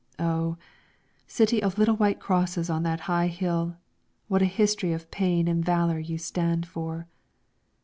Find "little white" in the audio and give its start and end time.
1.77-2.19